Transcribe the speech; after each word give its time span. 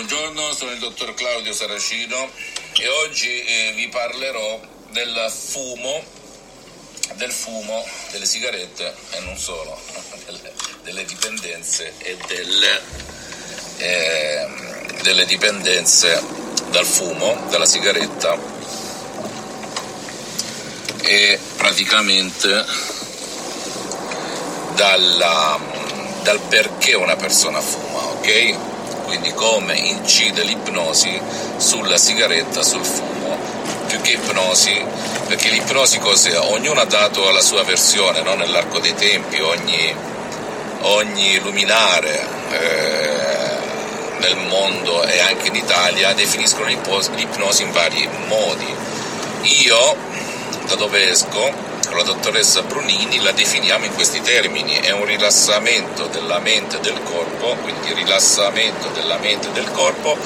Buongiorno, 0.00 0.54
sono 0.54 0.70
il 0.70 0.78
dottor 0.78 1.12
Claudio 1.12 1.52
Saracino 1.52 2.30
e 2.72 2.88
oggi 3.04 3.28
eh, 3.28 3.72
vi 3.76 3.86
parlerò 3.88 4.58
del 4.92 5.30
fumo, 5.30 6.02
del 7.16 7.30
fumo, 7.30 7.86
delle 8.10 8.24
sigarette 8.24 8.94
e 9.10 9.20
non 9.20 9.36
solo, 9.36 9.78
delle, 10.24 10.52
delle 10.84 11.04
dipendenze 11.04 11.92
e 11.98 12.16
delle, 12.26 12.80
eh, 13.76 14.48
delle 15.02 15.26
dipendenze 15.26 16.24
dal 16.70 16.86
fumo, 16.86 17.38
dalla 17.50 17.66
sigaretta 17.66 18.38
e 21.02 21.38
praticamente 21.58 22.64
dalla, 24.76 25.60
dal 26.22 26.40
perché 26.48 26.94
una 26.94 27.16
persona 27.16 27.60
fuma, 27.60 28.02
ok? 28.06 28.69
Quindi 29.10 29.34
come 29.34 29.74
incide 29.74 30.44
l'ipnosi 30.44 31.20
sulla 31.56 31.96
sigaretta, 31.96 32.62
sul 32.62 32.84
fumo, 32.84 33.36
più 33.88 34.00
che 34.02 34.12
ipnosi, 34.12 34.84
perché 35.26 35.48
l'ipnosi 35.48 35.98
cos'è? 35.98 36.38
Ognuno 36.38 36.78
ha 36.78 36.84
dato 36.84 37.28
la 37.32 37.40
sua 37.40 37.64
versione 37.64 38.22
no? 38.22 38.34
nell'arco 38.34 38.78
dei 38.78 38.94
tempi, 38.94 39.40
ogni, 39.40 39.92
ogni 40.82 41.40
luminare 41.40 42.24
eh, 42.52 44.18
nel 44.20 44.36
mondo 44.46 45.02
e 45.02 45.18
anche 45.18 45.48
in 45.48 45.56
Italia 45.56 46.12
definiscono 46.12 46.66
l'ipnosi 46.66 47.62
in 47.62 47.72
vari 47.72 48.08
modi. 48.28 48.72
Io, 49.64 49.96
da 50.68 50.76
dove 50.76 51.08
esco, 51.08 51.52
la 51.96 52.02
dottoressa 52.02 52.62
Brunini 52.62 53.20
la 53.20 53.32
definiamo 53.32 53.84
in 53.84 53.94
questi 53.94 54.20
termini, 54.20 54.74
è 54.74 54.92
un 54.92 55.04
rilassamento 55.04 56.06
della 56.06 56.38
mente 56.38 56.76
e 56.76 56.80
del 56.80 57.00
corpo, 57.02 57.56
quindi 57.62 57.92
rilassamento 57.92 58.88
della 58.88 59.18
mente 59.18 59.48
e 59.48 59.52
del 59.52 59.70
corpo, 59.70 60.16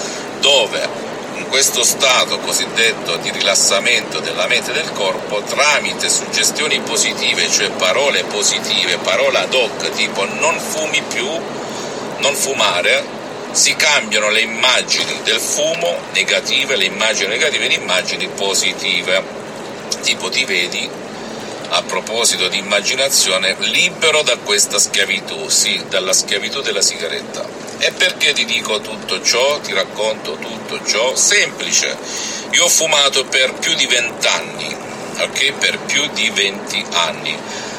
dove 0.40 0.88
in 1.36 1.48
questo 1.48 1.82
stato 1.82 2.38
cosiddetto 2.38 3.16
di 3.16 3.30
rilassamento 3.30 4.20
della 4.20 4.46
mente 4.46 4.70
e 4.70 4.74
del 4.74 4.92
corpo, 4.92 5.42
tramite 5.42 6.08
suggestioni 6.08 6.80
positive, 6.80 7.50
cioè 7.50 7.70
parole 7.70 8.24
positive, 8.24 8.98
parole 8.98 9.38
ad 9.38 9.54
hoc, 9.54 9.90
tipo 9.90 10.24
non 10.24 10.58
fumi 10.58 11.02
più, 11.02 11.28
non 12.18 12.34
fumare, 12.34 13.22
si 13.50 13.74
cambiano 13.76 14.30
le 14.30 14.40
immagini 14.40 15.20
del 15.22 15.38
fumo 15.38 15.96
negative, 16.12 16.76
le 16.76 16.86
immagini 16.86 17.28
negative 17.28 17.66
in 17.66 17.80
immagini 17.80 18.28
positive. 18.28 19.42
Tipo 20.02 20.28
ti 20.28 20.44
vedi 20.44 20.90
a 21.76 21.82
proposito 21.82 22.46
di 22.46 22.58
immaginazione, 22.58 23.56
libero 23.58 24.22
da 24.22 24.36
questa 24.36 24.78
schiavitù, 24.78 25.48
sì, 25.48 25.82
dalla 25.88 26.12
schiavitù 26.12 26.60
della 26.60 26.80
sigaretta. 26.80 27.44
E 27.78 27.90
perché 27.90 28.32
ti 28.32 28.44
dico 28.44 28.80
tutto 28.80 29.20
ciò, 29.20 29.58
ti 29.58 29.72
racconto 29.72 30.36
tutto 30.36 30.78
ciò? 30.86 31.16
Semplice, 31.16 31.96
io 32.50 32.64
ho 32.64 32.68
fumato 32.68 33.24
per 33.24 33.54
più 33.54 33.74
di 33.74 33.86
vent'anni, 33.86 34.76
ok? 35.18 35.52
Per 35.54 35.78
più 35.80 36.08
di 36.12 36.30
venti 36.30 36.84
anni. 36.92 37.36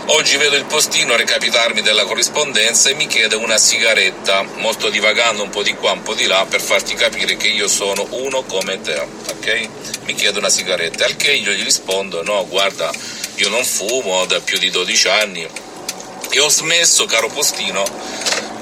Oggi 0.07 0.35
vedo 0.35 0.57
il 0.57 0.65
postino 0.65 1.15
recapitarmi 1.15 1.81
della 1.81 2.03
corrispondenza 2.03 2.89
e 2.89 2.95
mi 2.95 3.07
chiede 3.07 3.35
una 3.35 3.57
sigaretta, 3.57 4.45
molto 4.57 4.89
divagando 4.89 5.41
un 5.41 5.49
po' 5.49 5.63
di 5.63 5.73
qua, 5.73 5.93
un 5.93 6.03
po' 6.03 6.13
di 6.13 6.25
là, 6.25 6.45
per 6.47 6.59
farti 6.59 6.95
capire 6.95 7.37
che 7.37 7.47
io 7.47 7.69
sono 7.69 8.05
uno 8.09 8.43
come 8.43 8.81
te, 8.81 8.99
ok? 8.99 9.69
Mi 10.03 10.15
chiede 10.15 10.39
una 10.39 10.49
sigaretta, 10.49 11.05
al 11.05 11.15
che 11.15 11.31
io 11.31 11.53
gli 11.53 11.63
rispondo, 11.63 12.23
no, 12.23 12.45
guarda, 12.45 12.91
io 13.35 13.49
non 13.49 13.65
fumo 13.65 14.25
da 14.25 14.39
più 14.39 14.57
di 14.57 14.69
12 14.69 15.07
anni 15.09 15.47
e 16.29 16.39
ho 16.39 16.47
smesso, 16.47 17.05
caro 17.05 17.27
postino, 17.27 17.83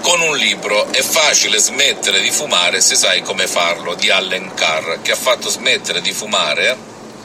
con 0.02 0.20
un 0.20 0.36
libro 0.36 0.92
È 0.92 1.02
facile 1.02 1.60
smettere 1.60 2.20
di 2.22 2.32
fumare 2.32 2.82
se 2.82 2.96
sai 2.96 3.22
come 3.22 3.48
farlo 3.48 3.94
di 3.96 4.10
Allen 4.10 4.54
Carr, 4.54 5.02
che 5.02 5.12
ha 5.12 5.16
fatto 5.16 5.50
smettere 5.50 6.02
di 6.02 6.12
fumare 6.12 6.76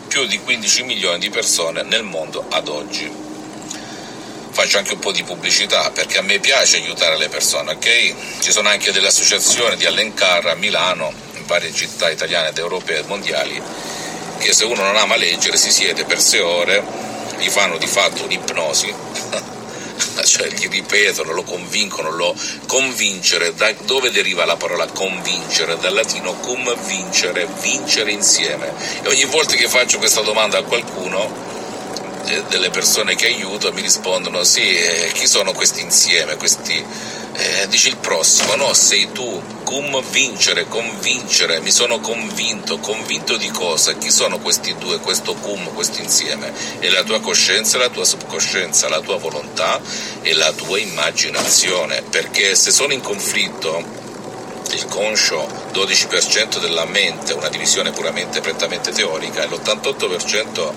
più 0.06 0.26
di 0.26 0.38
15 0.38 0.82
milioni 0.84 1.18
di 1.18 1.30
persone 1.30 1.82
nel 1.82 2.02
mondo 2.02 2.44
ad 2.50 2.68
oggi. 2.68 3.10
Faccio 4.50 4.78
anche 4.78 4.92
un 4.92 4.98
po' 4.98 5.12
di 5.12 5.22
pubblicità 5.22 5.90
perché 5.90 6.18
a 6.18 6.22
me 6.22 6.38
piace 6.38 6.76
aiutare 6.76 7.16
le 7.16 7.28
persone, 7.28 7.72
ok? 7.72 8.40
Ci 8.40 8.50
sono 8.52 8.68
anche 8.68 8.92
delle 8.92 9.08
associazioni 9.08 9.76
di 9.76 9.86
Allen 9.86 10.14
Carr 10.14 10.46
a 10.46 10.54
Milano, 10.54 11.12
in 11.34 11.46
varie 11.46 11.72
città 11.72 12.10
italiane 12.10 12.48
ed 12.48 12.58
europee 12.58 13.00
e 13.00 13.04
mondiali, 13.06 13.60
che 14.38 14.52
se 14.52 14.64
uno 14.64 14.82
non 14.82 14.96
ama 14.96 15.16
leggere 15.16 15.56
si 15.56 15.70
siede 15.70 16.04
per 16.04 16.20
sei 16.20 16.40
ore 16.40 17.07
gli 17.38 17.48
fanno 17.48 17.78
di 17.78 17.86
fatto 17.86 18.24
un'ipnosi, 18.24 18.92
cioè 20.24 20.48
gli 20.48 20.68
ripetono, 20.68 21.32
lo 21.32 21.42
convincono, 21.42 22.10
lo 22.10 22.34
convincere, 22.66 23.54
da 23.54 23.72
dove 23.82 24.10
deriva 24.10 24.44
la 24.44 24.56
parola 24.56 24.86
convincere? 24.86 25.78
Dal 25.78 25.94
latino 25.94 26.34
cum 26.34 26.74
vincere, 26.86 27.48
vincere 27.60 28.10
insieme. 28.10 28.72
E 29.02 29.08
ogni 29.08 29.24
volta 29.24 29.54
che 29.54 29.68
faccio 29.68 29.98
questa 29.98 30.20
domanda 30.20 30.58
a 30.58 30.62
qualcuno, 30.62 31.30
eh, 32.26 32.42
delle 32.48 32.70
persone 32.70 33.14
che 33.14 33.26
aiuto 33.26 33.72
mi 33.72 33.80
rispondono 33.80 34.44
sì, 34.44 34.76
eh, 34.76 35.10
chi 35.14 35.26
sono 35.26 35.52
questi 35.52 35.80
insieme, 35.80 36.36
questi 36.36 36.84
eh, 37.38 37.68
dici 37.68 37.88
il 37.88 37.96
prossimo, 37.96 38.56
no, 38.56 38.74
sei 38.74 39.12
tu, 39.12 39.42
cum 39.62 40.02
vincere, 40.10 40.66
convincere, 40.66 41.60
mi 41.60 41.70
sono 41.70 42.00
convinto, 42.00 42.78
convinto 42.78 43.36
di 43.36 43.48
cosa? 43.50 43.94
Chi 43.94 44.10
sono 44.10 44.38
questi 44.38 44.74
due, 44.76 44.98
questo 44.98 45.34
cum, 45.34 45.72
questo 45.72 46.00
insieme? 46.00 46.52
È 46.80 46.88
la 46.88 47.04
tua 47.04 47.20
coscienza 47.20 47.78
la 47.78 47.88
tua 47.90 48.04
subcoscienza, 48.04 48.88
la 48.88 49.00
tua 49.00 49.18
volontà 49.18 49.80
e 50.22 50.34
la 50.34 50.52
tua 50.52 50.78
immaginazione, 50.78 52.02
perché 52.02 52.56
se 52.56 52.72
sono 52.72 52.92
in 52.92 53.00
conflitto 53.00 53.84
il 54.72 54.84
conscio 54.86 55.46
12% 55.72 56.58
della 56.58 56.84
mente, 56.86 57.32
una 57.34 57.48
divisione 57.48 57.92
puramente 57.92 58.40
prettamente 58.40 58.90
teorica, 58.90 59.42
e 59.42 59.46
l'88% 59.46 60.72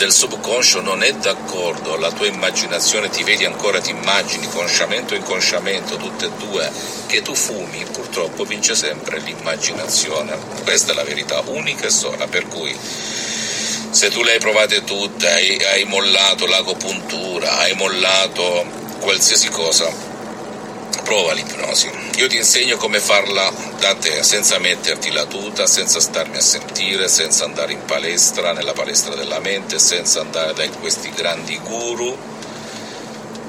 del 0.00 0.12
subconscio 0.14 0.80
non 0.80 1.02
è 1.02 1.12
d'accordo, 1.12 1.96
la 1.96 2.10
tua 2.10 2.26
immaginazione 2.26 3.10
ti 3.10 3.22
vedi 3.22 3.44
ancora, 3.44 3.82
ti 3.82 3.90
immagini, 3.90 4.48
consciamento 4.48 5.12
e 5.12 5.18
inconsciamento, 5.18 5.96
tutte 5.96 6.24
e 6.24 6.30
due, 6.38 6.72
che 7.06 7.20
tu 7.20 7.34
fumi, 7.34 7.84
purtroppo 7.92 8.44
vince 8.44 8.74
sempre 8.74 9.18
l'immaginazione. 9.18 10.38
Questa 10.62 10.92
è 10.92 10.94
la 10.94 11.04
verità 11.04 11.42
unica 11.44 11.86
e 11.86 11.90
sola, 11.90 12.26
per 12.28 12.48
cui 12.48 12.74
se 13.90 14.08
tu 14.08 14.22
le 14.22 14.32
hai 14.32 14.38
provate 14.38 14.84
tutte, 14.84 15.30
hai, 15.30 15.62
hai 15.64 15.84
mollato 15.84 16.46
l'agopuntura, 16.46 17.58
hai 17.58 17.74
mollato 17.74 18.64
qualsiasi 19.00 19.50
cosa, 19.50 19.92
prova 21.02 21.32
l'ipnosi. 21.32 21.90
Io 22.16 22.28
ti 22.28 22.36
insegno 22.36 22.76
come 22.76 23.00
farla 23.00 23.52
da 23.78 23.94
te, 23.94 24.22
senza 24.22 24.58
metterti 24.58 25.10
la 25.10 25.24
tuta, 25.26 25.66
senza 25.66 26.00
starmi 26.00 26.36
a 26.36 26.40
sentire, 26.40 27.08
senza 27.08 27.44
andare 27.44 27.72
in 27.72 27.84
palestra, 27.84 28.52
nella 28.52 28.72
palestra 28.72 29.14
della 29.14 29.40
mente, 29.40 29.78
senza 29.78 30.20
andare 30.20 30.52
da 30.52 30.68
questi 30.70 31.10
grandi 31.10 31.58
guru, 31.58 32.16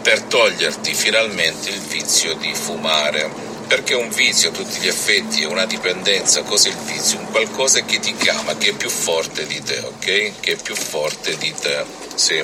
per 0.01 0.21
toglierti 0.21 0.93
finalmente 0.93 1.69
il 1.69 1.79
vizio 1.79 2.33
di 2.35 2.53
fumare. 2.53 3.49
Perché 3.71 3.93
un 3.93 4.09
vizio 4.09 4.49
a 4.49 4.51
tutti 4.51 4.79
gli 4.81 4.87
effetti 4.87 5.43
è 5.43 5.45
una 5.45 5.65
dipendenza, 5.65 6.41
cos'è 6.41 6.67
il 6.67 6.75
vizio? 6.83 7.19
Un 7.19 7.31
qualcosa 7.31 7.79
che 7.85 7.99
ti 7.99 8.13
chiama, 8.17 8.57
che 8.57 8.71
è 8.71 8.73
più 8.73 8.89
forte 8.89 9.47
di 9.47 9.61
te, 9.63 9.79
ok? 9.79 10.39
Che 10.41 10.51
è 10.51 10.55
più 10.57 10.75
forte 10.75 11.37
di 11.37 11.53
te, 11.57 11.85
sì. 12.15 12.43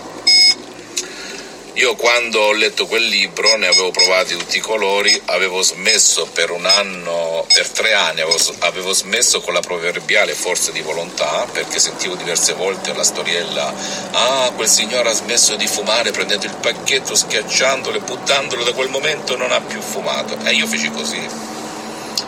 Io 1.77 1.93
quando 1.95 2.39
ho 2.39 2.53
letto 2.53 2.87
quel 2.87 3.03
libro 3.03 3.55
ne 3.55 3.67
avevo 3.67 3.91
provati 3.91 4.35
tutti 4.35 4.57
i 4.57 4.61
colori, 4.61 5.21
avevo 5.25 5.61
smesso 5.61 6.25
per 6.25 6.49
un 6.49 6.65
anno, 6.65 7.45
per 7.53 7.69
tre 7.69 7.93
anni, 7.93 8.21
avevo, 8.21 8.39
avevo 8.61 8.93
smesso 8.93 9.41
con 9.41 9.53
la 9.53 9.59
proverbiale 9.59 10.33
forza 10.33 10.71
di 10.71 10.81
volontà 10.81 11.45
perché 11.51 11.77
sentivo 11.77 12.15
diverse 12.15 12.53
volte 12.53 12.95
la 12.95 13.03
storiella, 13.03 13.71
ah 14.09 14.51
quel 14.55 14.67
signore 14.67 15.09
ha 15.09 15.13
smesso 15.13 15.55
di 15.55 15.67
fumare 15.67 16.09
prendendo 16.09 16.47
il 16.47 16.55
pacchetto, 16.59 17.13
schiacciandolo 17.13 17.97
e 17.97 18.01
buttandolo, 18.01 18.63
da 18.63 18.73
quel 18.73 18.89
momento 18.89 19.37
non 19.37 19.51
ha 19.51 19.61
più 19.61 19.79
fumato. 19.79 20.35
E 20.45 20.55
io 20.55 20.65
feci 20.65 20.89
così 20.89 21.29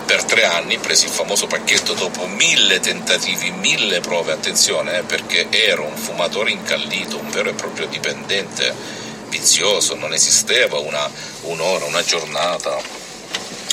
per 0.06 0.26
tre 0.26 0.46
anni 0.46 0.78
presi 0.78 1.06
il 1.06 1.12
famoso 1.12 1.48
pacchetto 1.48 1.94
dopo 1.94 2.28
mille 2.28 2.80
tentativi, 2.80 3.50
mille 3.50 4.00
prove, 4.00 4.32
attenzione, 4.32 5.00
eh, 5.00 5.04
perché 5.04 5.48
ero 5.50 5.86
un 5.86 5.98
fumatore 5.98 6.52
incallito, 6.52 7.18
un 7.18 7.32
vero 7.32 7.50
e 7.50 7.54
proprio 7.54 7.88
dipendente 7.88 9.08
vizioso, 9.30 9.96
non 9.96 10.14
esisteva 10.14 10.80
una, 10.80 11.10
un'ora, 11.42 11.86
una 11.86 12.04
giornata, 12.04 12.82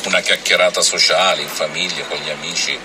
una 0.05 0.21
chiacchierata 0.21 0.81
sociale 0.81 1.43
in 1.43 1.49
famiglia 1.49 2.05
con 2.05 2.19
gli 2.19 2.31
amici 2.31 2.79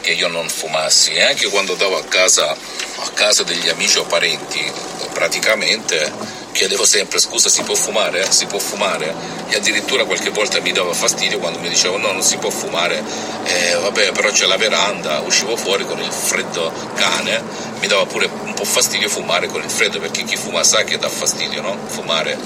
che 0.00 0.12
io 0.12 0.28
non 0.28 0.48
fumassi. 0.48 1.12
E 1.12 1.22
anche 1.22 1.48
quando 1.48 1.72
andavo 1.72 1.98
a 1.98 2.04
casa, 2.04 2.50
a 2.50 3.08
casa 3.10 3.42
degli 3.42 3.68
amici 3.68 3.98
o 3.98 4.04
parenti 4.04 4.72
praticamente 5.12 6.12
chiedevo 6.54 6.84
sempre 6.84 7.18
scusa 7.18 7.48
si 7.48 7.62
può 7.62 7.74
fumare? 7.74 8.30
Si 8.30 8.46
può 8.46 8.60
fumare? 8.60 9.12
E 9.48 9.56
addirittura 9.56 10.04
qualche 10.04 10.30
volta 10.30 10.60
mi 10.60 10.70
dava 10.70 10.92
fastidio 10.92 11.40
quando 11.40 11.58
mi 11.58 11.68
dicevano 11.68 12.06
no 12.06 12.12
non 12.12 12.22
si 12.22 12.36
può 12.36 12.48
fumare, 12.48 13.02
eh, 13.44 13.74
vabbè 13.74 14.12
però 14.12 14.30
c'è 14.30 14.46
la 14.46 14.56
veranda, 14.56 15.18
uscivo 15.20 15.56
fuori 15.56 15.84
con 15.84 15.98
il 15.98 16.12
freddo 16.12 16.72
cane, 16.94 17.42
mi 17.80 17.88
dava 17.88 18.06
pure 18.06 18.30
un 18.44 18.54
po' 18.54 18.64
fastidio 18.64 19.08
fumare 19.08 19.48
con 19.48 19.62
il 19.62 19.68
freddo 19.68 19.98
perché 19.98 20.22
chi 20.22 20.36
fuma 20.36 20.62
sa 20.62 20.84
che 20.84 20.96
dà 20.96 21.08
fastidio, 21.08 21.60
no? 21.60 21.76
Fumare 21.86 22.38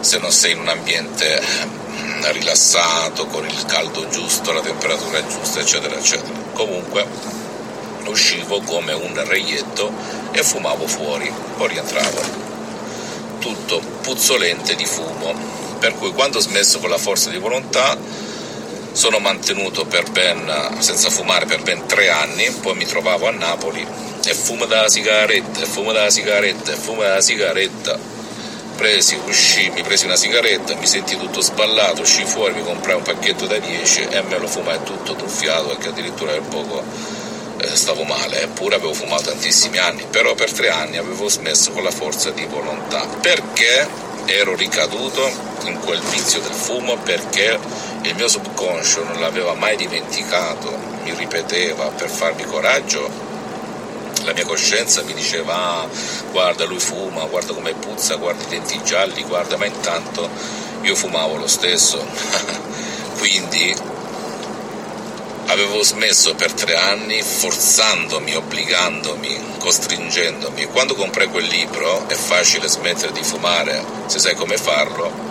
se 0.00 0.18
non 0.18 0.32
sei 0.32 0.52
in 0.52 0.60
un 0.60 0.68
ambiente 0.68 1.86
rilassato, 2.30 3.26
con 3.26 3.44
il 3.46 3.64
caldo 3.66 4.08
giusto, 4.08 4.50
la 4.52 4.60
temperatura 4.60 5.24
giusta, 5.26 5.60
eccetera, 5.60 5.94
eccetera. 5.94 6.32
Comunque 6.54 7.06
uscivo 8.06 8.60
come 8.62 8.92
un 8.94 9.22
reietto 9.26 9.92
e 10.32 10.42
fumavo 10.42 10.86
fuori, 10.86 11.30
poi 11.56 11.68
rientravo. 11.68 12.47
Tutto 13.48 13.80
puzzolente 14.02 14.74
di 14.74 14.84
fumo, 14.84 15.34
per 15.78 15.94
cui 15.94 16.12
quando 16.12 16.36
ho 16.36 16.40
smesso 16.42 16.80
con 16.80 16.90
la 16.90 16.98
forza 16.98 17.30
di 17.30 17.38
volontà 17.38 17.96
sono 18.92 19.20
mantenuto 19.20 19.86
per 19.86 20.10
ben, 20.10 20.76
senza 20.80 21.08
fumare 21.08 21.46
per 21.46 21.62
ben 21.62 21.86
tre 21.86 22.10
anni, 22.10 22.50
poi 22.60 22.74
mi 22.74 22.84
trovavo 22.84 23.26
a 23.26 23.30
Napoli 23.30 23.86
e 24.22 24.34
fumo 24.34 24.66
da 24.66 24.86
sigaretta, 24.90 25.62
e 25.62 25.64
fumo 25.64 25.92
da 25.92 26.10
sigaretta, 26.10 26.72
e 26.72 26.76
fumo 26.76 27.00
da 27.00 27.22
sigaretta. 27.22 27.98
Presi, 28.76 29.18
uscì, 29.24 29.70
mi 29.70 29.80
presi 29.82 30.04
una 30.04 30.16
sigaretta, 30.16 30.76
mi 30.76 30.86
senti 30.86 31.16
tutto 31.16 31.40
sballato, 31.40 32.02
uscì 32.02 32.26
fuori, 32.26 32.52
mi 32.52 32.62
comprai 32.62 32.96
un 32.96 33.02
pacchetto 33.02 33.46
da 33.46 33.56
10 33.56 34.08
e 34.10 34.22
me 34.24 34.36
lo 34.36 34.46
fumai 34.46 34.82
tutto 34.82 35.14
truffiato 35.14 35.68
perché 35.68 35.88
addirittura 35.88 36.32
per 36.32 36.42
poco 36.42 36.84
stavo 37.72 38.04
male, 38.04 38.42
eppure 38.42 38.76
avevo 38.76 38.92
fumato 38.92 39.30
tantissimi 39.30 39.78
anni, 39.78 40.04
però 40.10 40.34
per 40.34 40.52
tre 40.52 40.68
anni 40.68 40.96
avevo 40.96 41.28
smesso 41.28 41.72
con 41.72 41.82
la 41.82 41.90
forza 41.90 42.30
di 42.30 42.44
volontà. 42.46 43.06
Perché? 43.20 44.06
ero 44.30 44.54
ricaduto 44.54 45.26
in 45.64 45.78
quel 45.80 46.00
vizio 46.00 46.40
del 46.40 46.52
fumo 46.52 46.98
perché 46.98 47.58
il 48.02 48.14
mio 48.14 48.28
subconscio 48.28 49.02
non 49.02 49.20
l'aveva 49.20 49.54
mai 49.54 49.74
dimenticato, 49.76 50.76
mi 51.02 51.14
ripeteva 51.14 51.86
per 51.86 52.10
farmi 52.10 52.44
coraggio 52.44 53.26
la 54.24 54.34
mia 54.34 54.44
coscienza 54.44 55.02
mi 55.02 55.14
diceva 55.14 55.80
ah, 55.80 55.88
guarda 56.30 56.66
lui 56.66 56.78
fuma, 56.78 57.24
guarda 57.24 57.54
come 57.54 57.72
puzza, 57.72 58.16
guarda 58.16 58.44
i 58.44 58.48
denti 58.48 58.82
gialli, 58.82 59.22
guarda, 59.22 59.56
ma 59.56 59.64
intanto 59.64 60.28
io 60.82 60.94
fumavo 60.94 61.36
lo 61.36 61.46
stesso. 61.46 62.04
Quindi 63.16 63.74
avevo 65.48 65.82
smesso 65.82 66.34
per 66.34 66.52
tre 66.52 66.76
anni 66.76 67.22
forzandomi, 67.22 68.34
obbligandomi, 68.34 69.56
costringendomi. 69.58 70.66
Quando 70.66 70.94
comprai 70.94 71.28
quel 71.28 71.46
libro, 71.46 72.08
è 72.08 72.14
facile 72.14 72.68
smettere 72.68 73.12
di 73.12 73.22
fumare 73.22 73.82
se 74.06 74.18
sai 74.18 74.34
come 74.34 74.56
farlo, 74.56 75.28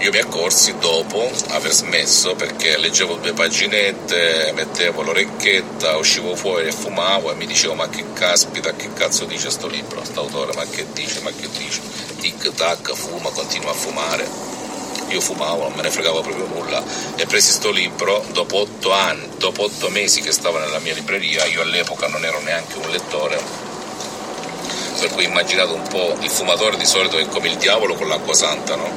io 0.00 0.10
mi 0.10 0.18
accorsi 0.18 0.74
dopo 0.78 1.30
aver 1.48 1.72
smesso 1.72 2.34
perché 2.34 2.78
leggevo 2.78 3.16
due 3.16 3.34
paginette, 3.34 4.50
mettevo 4.54 5.02
l'orecchietta, 5.02 5.96
uscivo 5.96 6.34
fuori 6.34 6.68
e 6.68 6.72
fumavo 6.72 7.30
e 7.30 7.34
mi 7.34 7.46
dicevo 7.46 7.74
ma 7.74 7.88
che 7.88 8.04
caspita, 8.14 8.74
che 8.74 8.92
cazzo 8.94 9.26
dice 9.26 9.50
sto 9.50 9.68
libro, 9.68 10.02
sto 10.04 10.20
autore, 10.20 10.54
ma 10.54 10.64
che 10.64 10.86
dice, 10.92 11.20
ma 11.20 11.30
che 11.30 11.48
dice, 11.50 11.80
tic 12.18 12.54
tac, 12.54 12.94
fuma, 12.94 13.28
continua 13.30 13.70
a 13.70 13.74
fumare. 13.74 14.49
Io 15.10 15.20
fumavo, 15.20 15.62
non 15.62 15.72
me 15.72 15.82
ne 15.82 15.90
fregavo 15.90 16.20
proprio 16.20 16.46
nulla. 16.46 16.82
E 17.16 17.26
presi 17.26 17.50
sto 17.50 17.70
libro 17.70 18.24
dopo 18.32 18.58
otto 18.58 18.92
anni, 18.92 19.28
dopo 19.38 19.64
otto 19.64 19.88
mesi 19.90 20.20
che 20.20 20.32
stava 20.32 20.60
nella 20.60 20.78
mia 20.78 20.94
libreria, 20.94 21.44
io 21.46 21.62
all'epoca 21.62 22.08
non 22.08 22.24
ero 22.24 22.40
neanche 22.40 22.78
un 22.78 22.88
lettore, 22.90 23.40
per 25.00 25.10
cui 25.10 25.24
immaginate 25.24 25.72
un 25.72 25.82
po', 25.88 26.16
il 26.20 26.30
fumatore 26.30 26.76
di 26.76 26.86
solito 26.86 27.18
è 27.18 27.26
come 27.26 27.48
il 27.48 27.56
diavolo 27.56 27.94
con 27.94 28.08
l'acqua 28.08 28.34
santa, 28.34 28.76
no? 28.76 28.88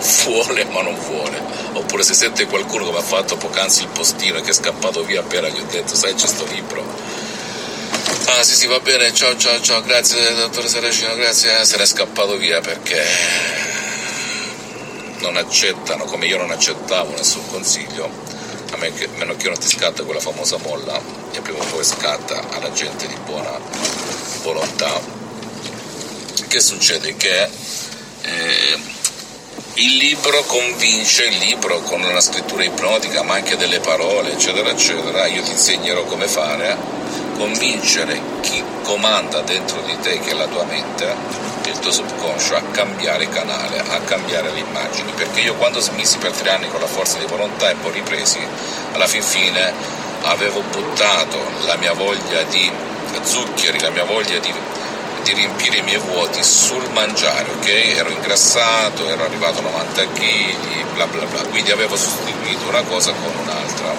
vuole 0.24 0.64
ma 0.64 0.82
non 0.82 0.98
vuole. 0.98 1.40
Oppure 1.72 2.02
se 2.02 2.14
sente 2.14 2.46
qualcuno 2.46 2.84
come 2.84 2.98
ha 2.98 3.02
fatto 3.02 3.36
poc'anzi 3.36 3.82
il 3.82 3.88
postino 3.88 4.40
che 4.40 4.50
è 4.50 4.54
scappato 4.54 5.04
via 5.04 5.20
appena 5.20 5.48
gli 5.48 5.58
ho 5.58 5.66
detto 5.70 5.94
sai 5.94 6.14
c'è 6.14 6.26
sto 6.26 6.44
libro. 6.46 6.84
Ah 8.26 8.42
sì 8.42 8.54
sì 8.54 8.66
va 8.66 8.80
bene. 8.80 9.12
Ciao 9.12 9.36
ciao 9.36 9.60
ciao. 9.60 9.82
Grazie 9.82 10.34
dottore 10.34 10.68
Saracino 10.68 11.14
grazie. 11.14 11.64
Se 11.64 11.76
n'è 11.76 11.86
scappato 11.86 12.36
via 12.36 12.60
perché 12.60 13.69
non 15.20 15.36
accettano 15.36 16.04
come 16.04 16.26
io 16.26 16.38
non 16.38 16.50
accettavo 16.50 17.12
nessun 17.12 17.46
consiglio 17.48 18.08
a 18.72 18.76
meno 18.76 19.36
che, 19.36 19.48
non 19.48 19.58
ti 19.58 19.68
scatta 19.68 20.04
quella 20.04 20.20
famosa 20.20 20.56
molla 20.58 21.00
e 21.32 21.40
prima 21.40 21.58
o 21.58 21.64
poi 21.66 21.84
scatta 21.84 22.40
alla 22.50 22.72
gente 22.72 23.06
di 23.06 23.16
buona 23.24 23.58
volontà. 24.42 25.00
Che 26.46 26.60
succede? 26.60 27.16
Che 27.16 27.48
eh, 28.22 28.78
il 29.74 29.96
libro 29.96 30.42
convince, 30.44 31.24
il 31.24 31.38
libro 31.38 31.80
con 31.80 32.02
una 32.02 32.20
scrittura 32.20 32.64
ipnotica, 32.64 33.22
ma 33.22 33.34
anche 33.34 33.56
delle 33.56 33.80
parole, 33.80 34.32
eccetera, 34.32 34.70
eccetera, 34.70 35.26
io 35.26 35.42
ti 35.42 35.50
insegnerò 35.50 36.04
come 36.04 36.28
fare, 36.28 36.76
convincere 37.36 38.20
chi 38.40 38.62
comanda 38.82 39.40
dentro 39.40 39.80
di 39.82 39.98
te, 40.00 40.18
che 40.20 40.30
è 40.30 40.34
la 40.34 40.46
tua 40.46 40.64
mente, 40.64 41.14
il 41.70 41.78
tuo 41.78 41.92
subconscio, 41.92 42.56
a 42.56 42.62
cambiare 42.70 43.28
canale, 43.28 43.78
a 43.78 44.00
cambiare 44.00 44.50
le 44.50 44.60
immagini, 44.60 45.12
perché 45.12 45.40
io 45.40 45.54
quando 45.54 45.80
smisi 45.80 46.18
per 46.18 46.32
tre 46.32 46.50
anni 46.50 46.68
con 46.68 46.80
la 46.80 46.86
forza 46.86 47.18
di 47.18 47.26
volontà 47.26 47.70
e 47.70 47.74
poi 47.74 47.92
ripresi, 47.92 48.40
alla 48.92 49.06
fin 49.06 49.22
fine 49.22 49.72
avevo 50.22 50.62
buttato 50.62 51.38
la 51.64 51.76
mia 51.76 51.92
voglia 51.92 52.42
di 52.44 52.70
zuccheri, 53.22 53.80
la 53.80 53.90
mia 53.90 54.04
voglia 54.04 54.38
di 54.38 54.52
di 55.22 55.34
riempire 55.34 55.78
i 55.78 55.82
miei 55.82 55.98
vuoti 55.98 56.42
sul 56.42 56.88
mangiare, 56.92 57.50
ok? 57.50 57.68
Ero 57.68 58.10
ingrassato, 58.10 59.08
ero 59.08 59.24
arrivato 59.24 59.58
a 59.58 59.62
90 59.62 60.02
kg, 60.12 60.84
bla 60.94 61.06
bla 61.06 61.24
bla, 61.26 61.42
quindi 61.42 61.70
avevo 61.70 61.96
sostituito 61.96 62.68
una 62.68 62.82
cosa 62.82 63.12
con 63.12 63.32
un'altra. 63.42 63.94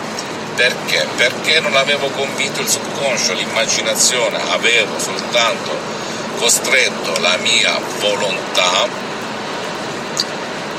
Perché? 0.56 1.08
Perché 1.16 1.60
non 1.60 1.76
avevo 1.76 2.10
convinto 2.10 2.62
il 2.62 2.68
subconscio, 2.68 3.34
l'immaginazione, 3.34 4.40
avevo 4.50 5.00
soltanto 5.00 6.01
costretto 6.38 7.20
la 7.20 7.38
mia 7.38 7.80
volontà 8.00 9.10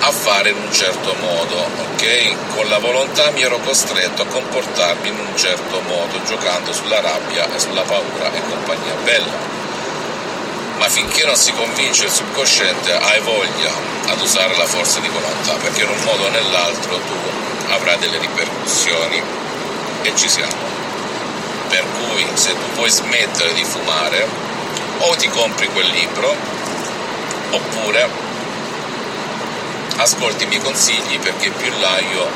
a 0.01 0.11
fare 0.11 0.51
in 0.51 0.57
un 0.57 0.73
certo 0.73 1.15
modo, 1.21 1.55
ok? 1.55 2.55
Con 2.55 2.69
la 2.69 2.79
volontà 2.79 3.31
mi 3.31 3.43
ero 3.43 3.59
costretto 3.59 4.23
a 4.23 4.27
comportarmi 4.27 5.09
in 5.09 5.19
un 5.19 5.37
certo 5.37 5.81
modo, 5.83 6.23
giocando 6.25 6.73
sulla 6.73 7.01
rabbia 7.01 7.47
e 7.55 7.59
sulla 7.59 7.83
paura 7.83 8.33
e 8.33 8.41
compagnia 8.49 8.95
bella 9.05 9.53
ma 10.83 10.89
finché 10.89 11.25
non 11.25 11.37
si 11.37 11.53
convince 11.53 12.07
il 12.07 12.11
subconsciente 12.11 12.93
hai 12.93 13.21
voglia 13.21 13.71
ad 14.07 14.21
usare 14.21 14.57
la 14.57 14.67
forza 14.67 14.99
di 14.99 15.07
volontà, 15.07 15.53
perché 15.53 15.85
in 15.85 15.91
un 15.91 16.03
modo 16.03 16.25
o 16.25 16.29
nell'altro 16.29 16.97
tu 16.97 17.15
avrai 17.69 17.97
delle 17.99 18.19
ripercussioni 18.19 19.23
e 20.03 20.13
ci 20.17 20.29
siamo. 20.29 20.71
Per 21.69 21.85
cui 21.85 22.27
se 22.35 22.51
tu 22.51 22.75
vuoi 22.75 22.91
smettere 22.91 23.55
di 23.55 23.63
fumare, 23.63 24.27
o 25.05 25.17
ti 25.17 25.29
compri 25.29 25.67
quel 25.69 25.89
libro, 25.89 26.35
oppure 27.51 28.09
ascolti 29.97 30.45
i 30.45 30.47
miei 30.47 30.61
consigli 30.61 31.19
perché 31.19 31.51
più 31.51 31.67
in 31.67 31.81
là 31.81 31.99
io 31.99 32.29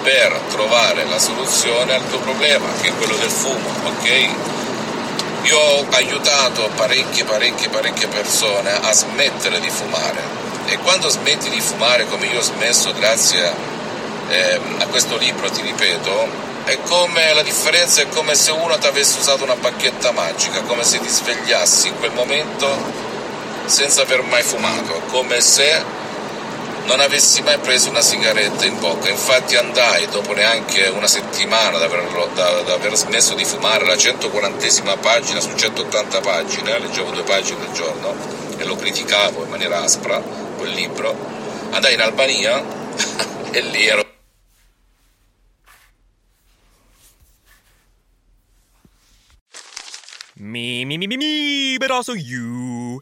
per 0.01 0.41
trovare 0.50 1.05
la 1.05 1.19
soluzione 1.19 1.93
al 1.93 2.09
tuo 2.09 2.17
problema, 2.19 2.67
che 2.81 2.88
è 2.89 2.93
quello 2.97 3.15
del 3.15 3.29
fumo, 3.29 3.69
ok? 3.85 4.27
Io 5.43 5.57
ho 5.57 5.85
aiutato 5.91 6.69
parecchie, 6.75 7.25
parecchie, 7.25 7.69
parecchie 7.69 8.07
persone 8.07 8.71
a 8.71 8.91
smettere 8.91 9.59
di 9.59 9.69
fumare. 9.69 10.21
E 10.65 10.77
quando 10.77 11.09
smetti 11.09 11.50
di 11.50 11.59
fumare 11.59 12.07
come 12.07 12.27
io 12.27 12.39
ho 12.39 12.41
smesso 12.41 12.93
grazie 12.93 13.53
eh, 14.29 14.59
a 14.79 14.85
questo 14.88 15.17
libro, 15.17 15.50
ti 15.50 15.62
ripeto, 15.62 16.51
è 16.63 16.79
come 16.88 17.33
la 17.33 17.43
differenza 17.43 18.01
è 18.01 18.07
come 18.07 18.35
se 18.35 18.51
uno 18.51 18.77
ti 18.77 18.88
avesse 18.88 19.19
usato 19.19 19.43
una 19.43 19.55
bacchetta 19.55 20.12
magica, 20.12 20.62
come 20.62 20.83
se 20.83 21.00
ti 21.00 21.09
svegliassi 21.09 21.89
in 21.89 22.00
quel 22.00 22.12
momento 22.13 23.01
senza 23.65 24.01
aver 24.01 24.21
mai 24.21 24.43
fumato, 24.43 25.01
come 25.07 25.41
se 25.41 25.83
non 26.85 26.99
avessi 26.99 27.41
mai 27.41 27.57
preso 27.59 27.89
una 27.89 28.01
sigaretta 28.01 28.65
in 28.65 28.79
bocca. 28.79 29.09
Infatti 29.09 29.55
andai 29.55 30.07
dopo 30.07 30.33
neanche 30.33 30.87
una 30.87 31.07
settimana 31.07 31.77
da 31.77 31.85
aver, 31.85 32.95
smesso 32.95 33.33
di 33.35 33.45
fumare 33.45 33.85
la 33.85 33.97
140 33.97 34.97
pagina 34.97 35.39
su 35.39 35.53
180 35.55 36.19
pagine, 36.21 36.79
leggevo 36.79 37.11
due 37.11 37.23
pagine 37.23 37.65
al 37.65 37.71
giorno 37.73 38.15
e 38.57 38.65
lo 38.65 38.75
criticavo 38.75 39.43
in 39.43 39.49
maniera 39.49 39.81
aspra, 39.81 40.19
quel 40.19 40.71
libro, 40.71 41.15
andai 41.71 41.93
in 41.93 42.01
Albania 42.01 42.63
e 43.51 43.61
lì 43.61 43.85
ero 43.85 44.01
Me, 50.35 50.83
me, 50.83 50.97
me, 50.97 51.07
me, 51.07 51.15
me, 51.15 51.77
but 51.79 51.89
also 51.89 52.13
you. 52.13 53.01